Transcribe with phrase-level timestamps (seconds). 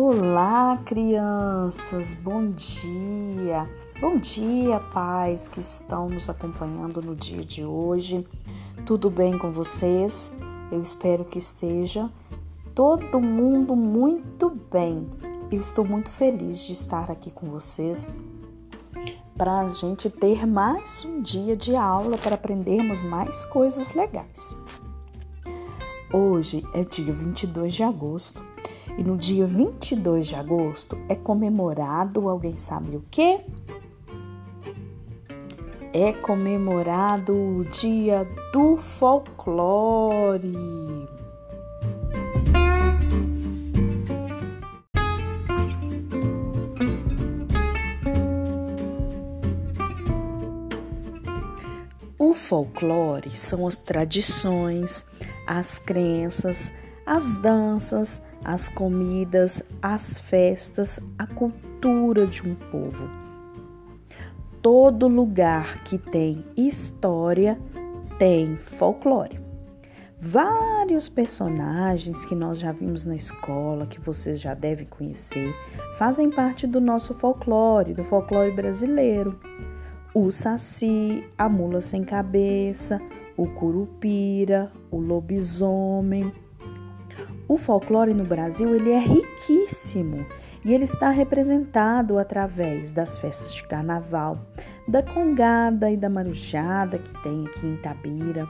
[0.00, 3.68] Olá, crianças, bom dia.
[4.00, 8.24] Bom dia, pais que estão nos acompanhando no dia de hoje.
[8.86, 10.32] Tudo bem com vocês?
[10.70, 12.08] Eu espero que esteja
[12.76, 15.10] todo mundo muito bem.
[15.50, 18.06] Eu estou muito feliz de estar aqui com vocês
[19.36, 24.56] para a gente ter mais um dia de aula para aprendermos mais coisas legais.
[26.12, 28.46] Hoje é dia 22 de agosto
[28.98, 33.40] e no dia 22 de agosto é comemorado, alguém sabe o quê?
[35.92, 40.52] É comemorado o Dia do Folclore.
[52.18, 55.06] O folclore são as tradições,
[55.46, 56.72] as crenças,
[57.06, 63.08] as danças, as comidas, as festas, a cultura de um povo.
[64.62, 67.58] Todo lugar que tem história
[68.18, 69.40] tem folclore.
[70.20, 75.54] Vários personagens que nós já vimos na escola, que vocês já devem conhecer,
[75.96, 79.38] fazem parte do nosso folclore, do folclore brasileiro.
[80.12, 83.00] O saci, a mula sem cabeça,
[83.36, 86.32] o curupira, o lobisomem.
[87.48, 90.26] O folclore no Brasil ele é riquíssimo
[90.62, 94.38] e ele está representado através das festas de carnaval,
[94.86, 98.46] da congada e da marujada que tem aqui em Itabira,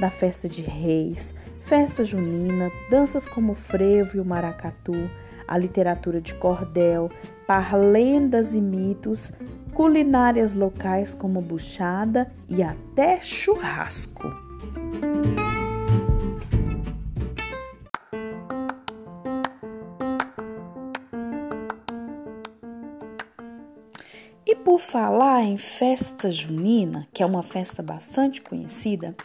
[0.00, 1.34] da festa de reis,
[1.66, 4.94] festa junina, danças como o frevo e o maracatu,
[5.46, 7.10] a literatura de cordel,
[7.46, 9.30] parlendas e mitos,
[9.74, 14.07] culinárias locais como buchada e até churrasco.
[24.64, 29.16] Por falar em festa junina, que é uma festa bastante conhecida,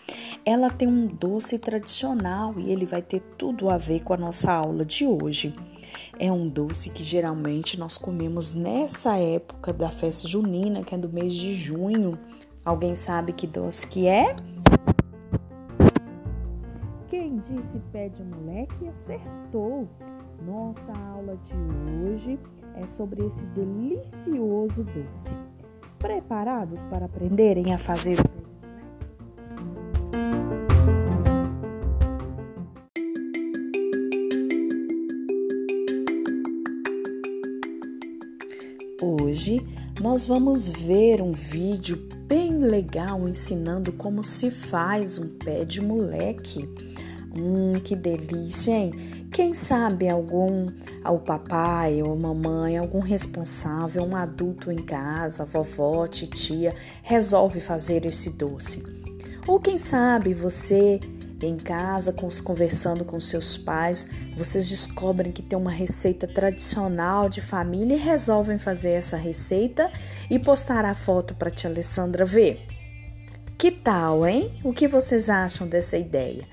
[0.45, 4.51] ela tem um doce tradicional e ele vai ter tudo a ver com a nossa
[4.51, 5.53] aula de hoje.
[6.19, 11.09] É um doce que geralmente nós comemos nessa época da festa junina, que é do
[11.09, 12.17] mês de junho.
[12.63, 14.35] Alguém sabe que doce que é?
[17.09, 19.88] Quem disse pé de moleque acertou.
[20.46, 21.54] Nossa aula de
[22.06, 22.40] hoje
[22.76, 25.34] é sobre esse delicioso doce.
[25.98, 28.44] Preparados para aprenderem a fazer o
[39.06, 39.66] Hoje
[40.02, 46.68] nós vamos ver um vídeo bem legal ensinando como se faz um pé de moleque.
[47.35, 48.91] Hum, que delícia, hein?
[49.31, 50.67] Quem sabe algum,
[51.03, 58.29] ao papai ou mamãe, algum responsável, um adulto em casa, vovó, titia, resolve fazer esse
[58.29, 58.83] doce.
[59.47, 60.99] Ou quem sabe você
[61.45, 67.95] em casa, conversando com seus pais, vocês descobrem que tem uma receita tradicional de família
[67.95, 69.91] e resolvem fazer essa receita
[70.29, 72.65] e postar a foto para tia Alessandra ver.
[73.57, 74.51] Que tal, hein?
[74.63, 76.47] O que vocês acham dessa ideia?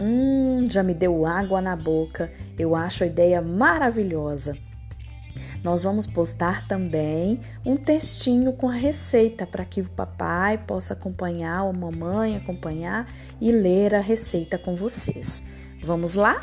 [0.00, 2.32] Hum, já me deu água na boca.
[2.58, 4.56] Eu acho a ideia maravilhosa.
[5.62, 11.64] Nós vamos postar também um textinho com a receita para que o papai possa acompanhar,
[11.64, 13.06] ou a mamãe acompanhar
[13.40, 15.48] e ler a receita com vocês.
[15.82, 16.42] Vamos lá?